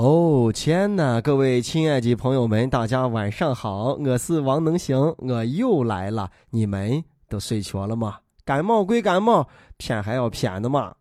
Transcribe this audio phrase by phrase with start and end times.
[0.00, 6.30] 哦天呐，各位亲爱的朋友们，大家晚上好，我是王能行，我又来了。
[6.50, 8.18] 你们都睡着了吗？
[8.44, 10.94] 感冒归感冒，骗还要骗的嘛。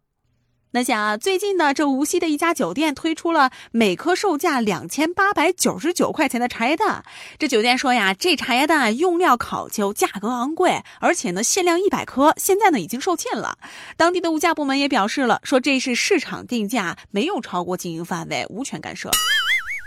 [0.71, 7.05] 那想啊，最近呢，这无锡的一家酒店推出了每颗售价两千八百九十九块钱的茶叶蛋。
[7.39, 13.57] 这酒店说呀，这茶叶蛋用料考究，价格昂贵，而且呢限量一百颗，现在呢已经售罄了。
[13.95, 19.09] 当地的物价部门也表示了，说这是市场定价，没有超过经营范围，无权干涉。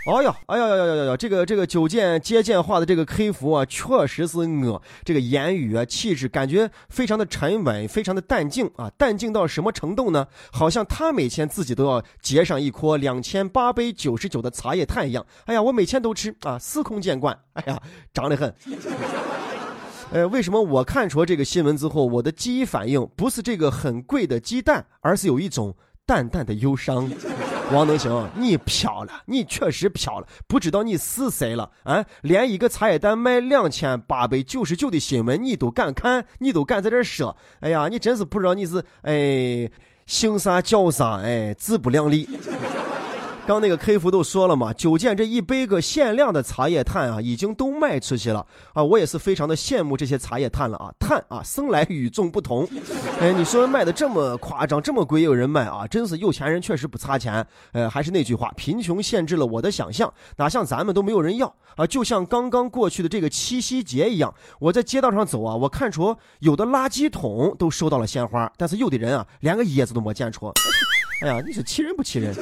[0.03, 1.17] 哎呀，哎呀呀呀呀呀！
[1.17, 10.27] 这个这个九剑接见话的这个 K 服啊，确实是我这个言语啊气质感觉非常的沉稳，非常的淡静啊，淡静到什么程度呢？
[10.51, 15.23] 好像他每天自己都要结上一颗两千八百九十九的茶叶蛋一样。
[15.45, 17.37] 哎呀，我每天都吃啊，司空见惯。
[17.53, 17.79] 哎呀，
[18.11, 18.51] 长得很。
[20.11, 25.75] 呃，为什么我看出这个新闻之后，我的第一反应不是这个很贵的鸡蛋，而是有一种
[26.07, 27.07] 淡淡的忧伤？
[27.71, 32.05] 王能行，你飘了，你确实飘了，不知道你是谁了啊？
[32.21, 39.69] 连一个茶叶蛋卖两千八百九十九的新闻你都敢看，你都敢在这说，哎呀，你真是不知道你是哎，
[40.05, 42.27] 姓啥叫啥，哎，自不量力。
[43.47, 48.83] 刚那个客服都说了嘛，酒店这一杯个限量的茶叶炭啊，已经都卖出去了啊！
[48.83, 52.67] 我也是非常的羡慕这些茶叶炭了啊，炭啊，生来与众不同。
[53.19, 57.45] 哎，你说卖的这么夸张，这么贵有人卖啊，真是有钱人确实不差钱。
[57.73, 61.85] 呃，还是那句话，贫穷限制了我的想象，哪像咱们都没有人要啊！
[61.85, 70.53] 就像刚刚过去的这个七夕节一样，我在街道上走啊，我看出有的垃圾桶都收到了鲜花，但是有的人啊，连个叶子都没见出。
[71.23, 72.33] 哎呀，你是气人不气人？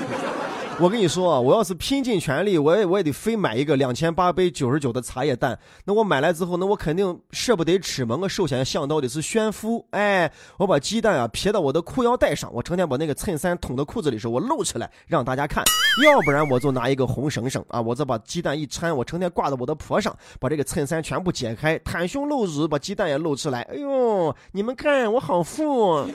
[0.82, 5.60] 我跟你说，我要是拼尽全力，我也我也得非买一个两千八百九十九的茶叶蛋。
[5.84, 8.18] 那我买来之后，那我肯定舍不得吃嘛。
[8.22, 15.62] 我首先想到的是炫富，哎，我把鸡蛋啊撇到我的裤腰带上，我成天把那个衬衫捅到裤子里时候，我露出来让大家看。
[16.02, 23.64] 要不然我就拿一个红绳绳啊，我再把鸡蛋一穿，我成天挂在我的脖上，把这个衬衫全部解开，袒胸露乳，把鸡蛋也露出来。
[23.64, 26.06] 哎呦，你们看我好富！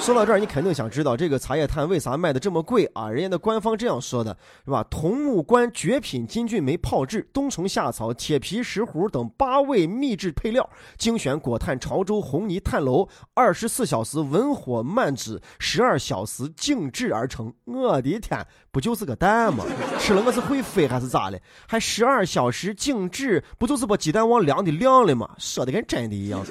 [0.00, 3.08] 说到这儿，你肯定想知道这个茶叶蛋为啥卖的这么贵啊？
[3.08, 3.91] 人家的官方这样。
[3.92, 4.82] 这样说的是吧？
[4.84, 10.66] 桐木关绝品金骏眉泡制，冬虫夏草、铁皮石斛等八味秘制配料，
[10.96, 17.52] 精选果炭潮州红泥炭楼，二十四小时文火慢煮，十二小时静置而成。
[17.66, 19.66] 我的天，不就是个蛋吗？
[20.00, 21.38] 吃了我是会飞还是咋的？
[21.68, 25.28] 还十二小时静置，不就是把鸡蛋往凉的晾了吗？
[25.36, 26.42] 说的跟真的一样。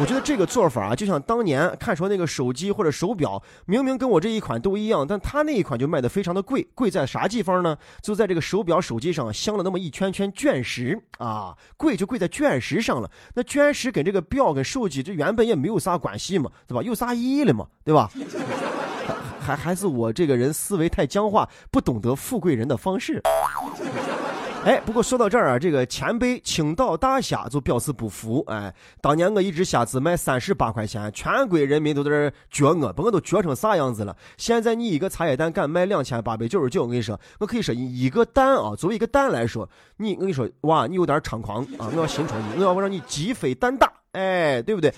[0.00, 6.66] 我觉得这个做法啊，就像当年看出那个手机或者手表，明明跟我这一款都一样，但他那一款就卖的非常的贵。
[6.74, 7.76] 贵在啥地方呢？
[8.02, 11.54] 就在这个手表、手机上镶了那么一圈圈钻石啊！
[11.76, 13.10] 贵就贵在钻石上了。
[13.34, 16.82] 那钻石跟这个表跟手机这原本也没有啥关系嘛，对吧？
[16.82, 18.10] 有啥意义了嘛，对吧？
[19.40, 23.22] 还还是我这个人思维太僵化，不懂得富贵人的方式。
[24.62, 28.44] 哎，不过说到这儿啊，这个前辈青岛大虾就表示不服。
[28.46, 34.14] 哎，当年我一只虾子卖三十八块钱，全国人民都在这撅我，把我都撅成啥样子了。
[34.36, 41.88] 现在你一个茶叶蛋敢卖两千八百九十九，我跟你说，我可以说一个蛋啊，作为一个蛋来说，你我跟你说，哇，你有点猖狂啊！
[41.90, 43.90] 我要心疼你，我要让你鸡飞蛋打。
[44.12, 44.92] 哎，对不对？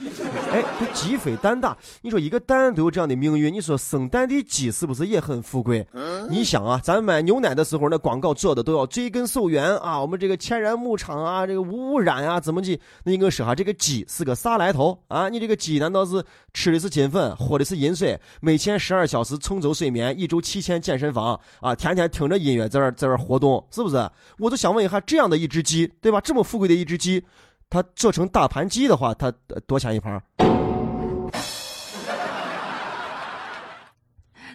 [0.51, 5.87] 哎，这鸡飞蛋打，你说一个蛋都有这样的命运，你说生蛋的鸡是不是也很富贵？
[6.31, 12.81] 你想啊，咱买牛奶的时候，那广告做的都要追根溯源啊，我们这个天然牧场啊，这个无污染啊，怎么的？
[13.05, 15.29] 那你给我说哈，这个鸡是个啥来头啊？
[15.29, 16.25] 你这个鸡难道是
[16.55, 24.11] 吃的是金粉，喝的是银水，每天十二小时充足睡眠，一周七天健身房啊，天天听着音乐在这在这活动，是不是？
[24.39, 26.19] 我就想问一下，这样的一只鸡，对吧？
[26.19, 27.23] 这么富贵的一只鸡。
[27.73, 29.33] 它做成大盘鸡的话，它
[29.67, 30.23] 多钱一盘？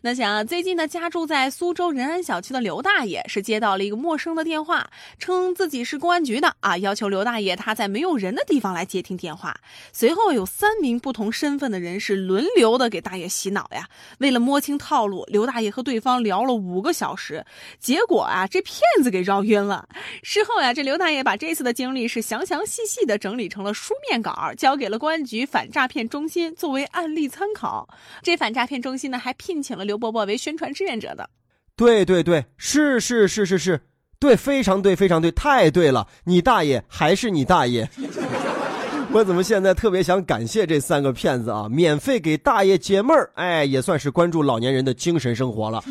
[0.02, 9.59] 那想啊最近呢，家住在苏州仁安小区的刘大爷是接到了一个陌生的电话，称自己是公安局的啊，要求刘大爷他在没有人的地方来接听电话。
[9.91, 13.90] 随后有三名不同身份的人士轮流的给大爷洗脑呀。
[14.19, 17.44] 为了摸清套路，刘大爷和对方聊了五个小时，
[17.80, 19.89] 结果啊，这骗子给绕晕了。
[20.21, 27.89] 事后呀，这刘大爷把这次的经历是详详细细的整理成了书面稿，交给了公安局反诈骗中心作为案例参考。
[28.21, 29.87] 这反诈骗中心呢，还聘请了。
[29.88, 31.28] 刘伯伯为宣传志愿者的，
[31.75, 33.81] 对对对，是是是是是，
[34.19, 37.89] 对，非常对，非常对，太对了，你大爷还是你大爷！
[39.13, 41.68] 我怎么现在特别想感谢这三个骗子啊？
[41.69, 45.81] 免费给大爷解闷儿，哎，也算是关注老年人的精神生活了。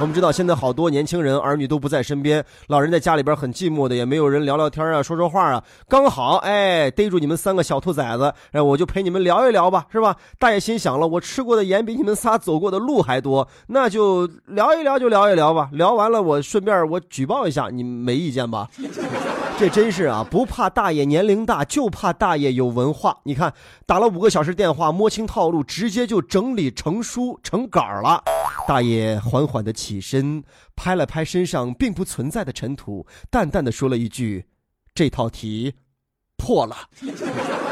[0.00, 5.62] 我们知道现在好多年轻人儿女都不在身边，老人在家里边很寂寞的，也没有人聊聊天啊，说说话啊。
[5.90, 10.16] 刚好哎，逮住你们三个小兔崽子，哎，我就陪你们聊一聊吧，是吧？
[10.38, 15.68] 大爷心想了，我吃过的盐比你们仨走过的路还多，那就聊一聊就聊一聊吧。
[15.72, 18.70] 聊完了，我顺便我举报一下，你没意见吧？
[19.60, 23.20] 这真是啊，不怕大爷年龄大，就怕大爷有文化。
[23.24, 23.52] 你看，
[23.84, 28.24] 打了五个小时电话，摸清套路，直接就整理成书成稿了。
[28.66, 30.42] 大爷缓缓的起身，
[30.74, 34.46] 拍了拍身上并不存在的尘土，淡淡的说了一句
[34.96, 35.74] ：“这套题
[36.38, 36.74] 破了。”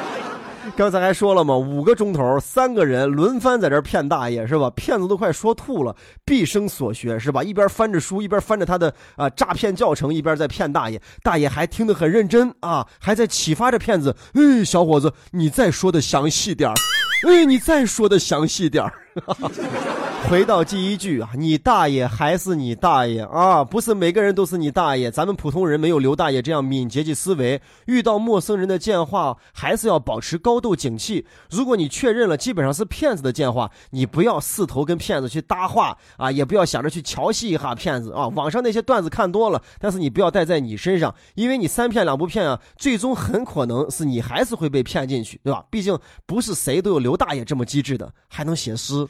[0.77, 4.71] 刚才还说了嘛，五个钟头，三个人轮番在这骗大爷是吧？
[4.71, 5.95] 骗子都快说吐了，
[6.25, 7.43] 毕生所学是吧？
[7.43, 11.01] 一边翻着书，一边翻着他的啊诈骗教程，一边在骗大爷。
[11.23, 14.15] 大爷还听得很认真啊，还在启发着骗子。
[14.35, 16.75] 哎，小伙子，你再说的详细点儿。
[17.27, 18.93] 哎，你再说的详细点儿。
[20.27, 23.65] 回到第一句啊，你大爷还是你大爷啊！
[23.65, 27.59] 不是每个人都是你大爷，咱们普通人没有刘大爷这样敏捷的思维。
[27.87, 31.25] 遇到陌生人的电话，还是要保持高度警惕。
[31.49, 38.29] 如果你确认了基本上是骗子的电话，你不要试图跟骗子去搭话啊，也不要想着去调戏一下骗子啊。
[38.29, 45.65] 网上那些段子看多了，但是你不要带在你身上，因为你三骗两不骗啊，最终很可能是你还是会被骗进去，对吧？
[45.71, 49.07] 毕竟不是谁都有刘大爷这么机智的，还能写诗。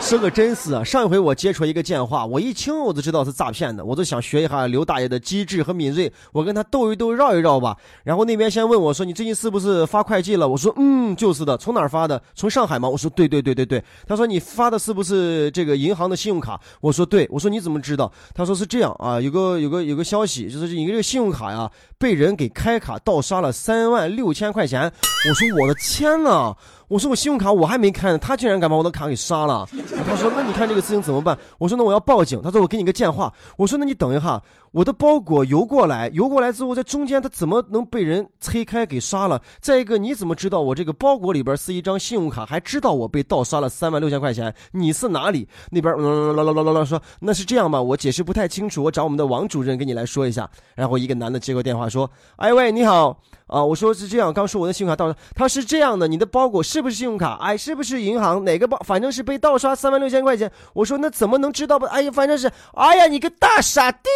[0.00, 0.84] 说个真事啊！
[0.84, 7.74] 上一回我接触一个电话，我一听我就知道是诈骗的，我就想学一下刘大爷的机智和敏锐，我跟他斗一斗，绕一绕吧。
[8.04, 12.22] 然后那边先问我说：“你最近是不是发快递了？”我说：“嗯，就是的。”从哪儿发的？
[12.34, 12.86] 从上海吗？
[12.86, 24.82] 我说：“对对对对对。”他说：“你发的是不是这个银行的信用卡？”我说：“对。”我说：“你怎么知道？”他说：“是这样啊，有个有个有个消息，就是你这个信用卡呀，被人给开卡盗刷了三万六千块钱。”
[25.28, 26.54] 我说：“我的天哪！”
[26.94, 29.68] 我说我信用卡我还没开呢，他竟然敢把我的卡给杀了。
[30.06, 34.40] 他说：“那你看这个事情怎么办？”我说：“那我要报警。”他说：“我给你个电话。”我说：“那你等一下，
[34.74, 39.40] 我的包裹邮过来，邮过来之后在中间他怎么能被人拆开给刷了？
[39.60, 44.52] 再一个，你怎么知道我这个包裹里边是一张信用卡，还知道我被盗刷了三万六千块钱？
[44.72, 45.46] 你是哪里？
[45.70, 50.50] 那边嗯啦啦啦啦啦说那是这样吧，我解释不太清楚，我找我们的王主任给你来说一下。
[50.74, 53.16] 然后一个男的接过电话说：“哎喂，你好
[53.46, 55.16] 啊，我说是这样，刚说我的信用卡盗了。
[55.36, 57.38] 他是这样的，你的包裹是不是信用卡？
[57.40, 58.76] 哎，是不是银行哪个包？
[58.84, 60.50] 反正是被盗刷三万六千块钱。
[60.72, 61.86] 我说那怎么能知道吧？
[61.92, 64.08] 哎呀，反正是，哎呀，你个大傻逼！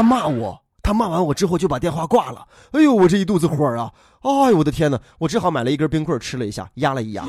[0.00, 2.48] 他骂我，他骂完我之后就把电话挂了。
[2.72, 3.92] 哎呦，我这一肚子火啊！
[4.22, 4.98] 哎呦，我的天哪！
[5.18, 7.26] 我只好买了一根冰棍吃了一下，压了一压。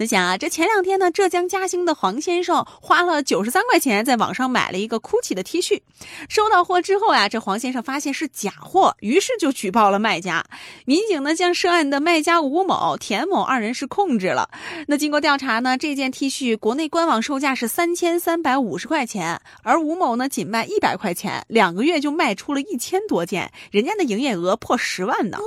[0.00, 5.82] 你想啊，这前两天呢，浙江嘉兴的黄先生花了九十三块钱在网上买了一个 GUCCI 的 T 恤，
[6.26, 10.42] 收到货之后呀，这黄先生发现是假货，于是就举报了卖家。
[10.86, 14.48] 民警呢将涉案的卖家吴某、田某二人是控制了。
[14.86, 25.36] 那经过调查呢，这件 T 恤国内官网售价是三千三百五十块钱，而吴某呢仅卖一百块钱，两个月就卖出了一千多件，人家的营业额破十万呢。
[25.36, 25.44] 哇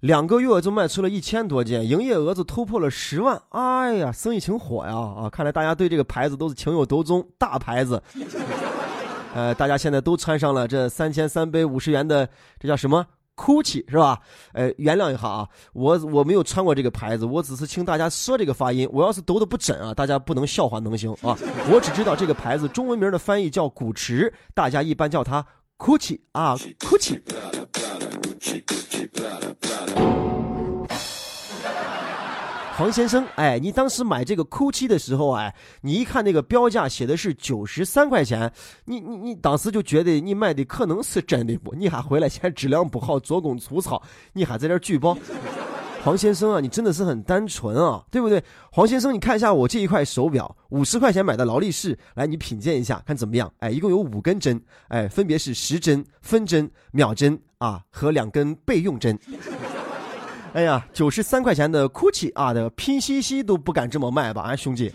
[0.00, 3.40] 两个月就卖出了一千多件，营业额就突破了十万。
[3.50, 4.94] 哎呀，生意挺火呀！
[4.94, 8.02] 啊，看来大家对这个牌子都是情有独钟，大牌子。
[9.34, 13.06] 呃，大家现在都穿上了这三千三百五十元的，这叫什么
[13.36, 14.18] ？GUCCI 是吧？
[14.54, 18.88] 呃，原谅一下啊，我我没有穿过这个牌子，我只是听大家说这个发音。
[18.90, 21.36] 我要是读的不准啊，大家不能笑话能行啊？
[21.70, 25.44] 我只知道这个牌子中文名的翻译叫古驰，大家一般叫它
[25.78, 27.20] GUCCI 啊，GUCCI。
[32.76, 38.50] 黄先生，哎，你当时买这个哭泣的时候，哎，你一看那个标价写的是九十三块钱，
[38.86, 41.74] 你你你当时就觉得你买的可能是真的不？
[41.74, 45.14] 你还回来嫌质量不好，做工粗糙，你还在这举报？
[46.02, 48.42] 黄先生啊，你真的是很单纯啊，对不对？
[48.72, 53.52] 黄先生，你看一下我这一块手表，五十块钱买的劳力士，来你品鉴一下，看怎么样？
[53.58, 59.18] 哎，一共有五根针，哎，分别是时针、分针、秒针啊和两根备用针。
[60.52, 64.92] 哎呀，九十三块钱的 GUCCI 啊的拼夕夕都不敢这么卖吧，啊兄弟！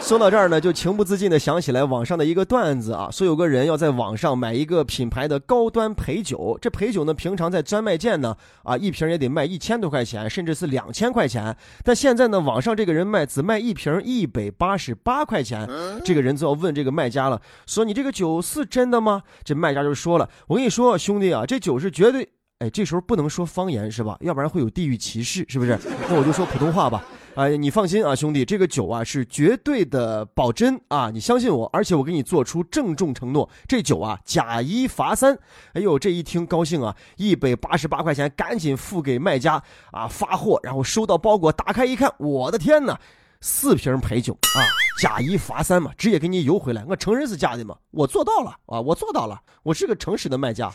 [0.00, 15.68] 说到这儿呢，就情不自禁的想起来网上的一个段子啊，说有个人要在网上买一个品牌的高端陪酒，这陪酒呢平常在专卖店呢啊一瓶也得卖一千多块钱，甚至是两千块钱，但现在呢网上这个人卖只卖一瓶一百八十八块钱，
[16.02, 19.22] 这个人就要问这个卖家了，说你这个酒是真的吗？
[19.44, 22.26] 这卖家就说了，我跟你说兄弟啊，这酒是绝对。
[22.64, 24.16] 哎，这时候不能说方言是吧？
[24.20, 25.78] 要不然会有地域歧视，是不是？
[26.08, 27.04] 那我就说普通话吧。
[27.34, 35.38] 哎，你放心啊，兄弟，这个酒啊是绝对的保真啊，你相信我，而且我给你做出郑重承诺，这酒啊假一罚三。
[35.74, 42.98] 哎呦，这一听高兴啊，一百八十八块钱赶紧付给卖家啊，发货，然后收到包裹，打开一看，我的天哪！
[43.40, 44.64] 四瓶陪酒啊，
[45.02, 46.82] 假一罚三嘛，直接给你邮回来。
[46.88, 50.72] 我承认是假的嘛，我做到了啊，我做到了，我是个诚实的卖家。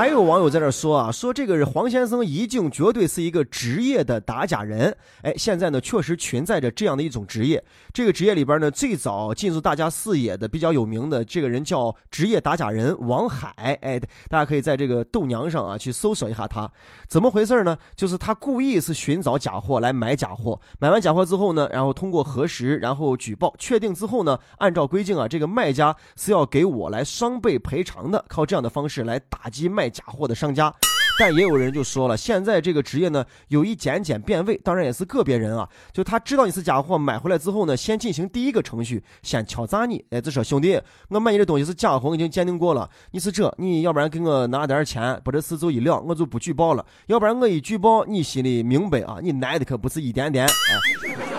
[0.00, 4.96] 还有网友在这说啊，说这个黄先生已经绝对是一个职业的打假人。
[5.20, 7.62] 哎，现在呢确实存在着这样的一种职业。
[7.92, 13.52] 这个职业里边呢，最早进入大家视野的比较有名的这个人叫职业打假人王海。
[13.82, 16.66] 哎，大家可以在这个豆娘上啊去搜索一下他，
[17.06, 17.76] 怎么回事呢？
[17.94, 29.89] 就是他故意是寻找假货来买假货，买完假货之后呢，然后通过核实，然后举报确定之后呢，按照规定啊，这个卖家是要给我来双倍赔偿的，靠这样的方式来打击卖。
[29.90, 30.72] 假货的商家，
[31.18, 34.58] 但也有人就说了，现在这个职业呢，有一点点变味。
[34.64, 40.04] 当然也是个别人啊，就他知道你是假货，买回来之后呢，先进行第一个程序，先敲诈你。
[40.10, 42.88] 哎，就说兄弟，我买你的东西是假货，已经鉴定过了。
[43.10, 46.84] 你是这，你要不然给我拿点钱，把这事就一了，我就不举报了。
[47.06, 50.46] 要不然我一举报，你心里明白啊，你奶的可不是一点点。
[50.46, 51.29] 哎。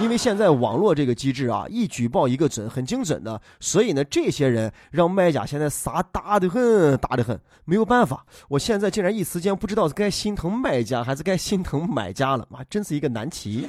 [0.00, 8.24] 因为现在网络这个机制啊，一举报一个准，很精准的，所以呢，这些人让卖家现在傻大的很，大的很，没有办法。
[8.48, 13.68] 我现在竟然一时间不知道该心疼卖家还是该心疼买家了，妈，真是一个难题。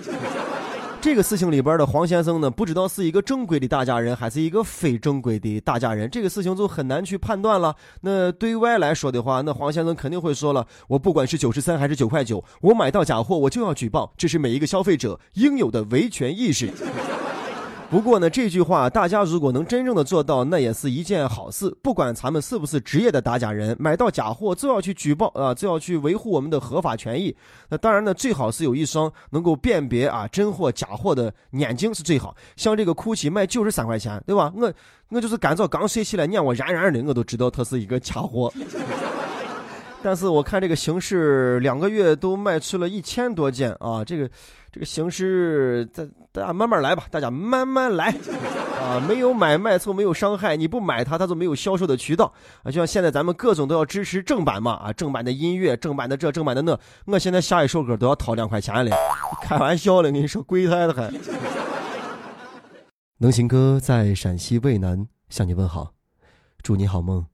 [1.01, 7.75] 这个事情里边的黄先生呢，不知道是一个正规的大家人，还是一个非正规的大家人，这个事情就很难去判断了。
[8.01, 16.72] 那对外来说的话，那黄先生肯定会说了：我不管是九十三还是九块九，我买到假货我就要举报，这是每一个消费者应有的维权意识。
[17.91, 21.69] 不过呢，这句话大家如果能真正的做到，那也是一件好事。
[21.83, 27.36] 不管咱们是不是职业的打假人，买到假货就要去举报啊，就要去维护我们的合法权益。
[27.67, 32.33] 那当然呢，最好是有一双能够辨别啊真货假货的眼睛是最好。
[32.55, 34.53] 像这个 GUCCI 卖九十三块钱，对吧？
[34.55, 34.71] 我
[35.10, 38.50] 我就是干燥刚睡起来，念我然然的，我都知道它是一个假货。
[40.03, 44.03] 但是我看这个形势，两个月都卖出了一千多件啊！
[44.03, 44.27] 这个
[44.72, 48.08] 这个形势，大大家慢慢来吧，大家慢慢来
[48.80, 49.04] 啊！
[49.06, 52.66] 没有买卖错，没有伤害，你不买它，它就没有销售的渠道啊！
[52.66, 54.94] 就像现在咱们各种都要支持正版嘛啊！
[54.94, 58.92] 正版的音乐，正版的这，正版的那，我现在下一首歌都要掏两块钱嘞，
[59.42, 61.13] 开玩笑嘞，跟你说，贵太的很。
[63.18, 65.92] 能行哥在陕西渭南向你问好，
[66.63, 67.25] 祝你好梦，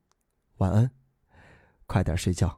[0.58, 0.89] 晚安。
[1.86, 2.58] 快点睡觉。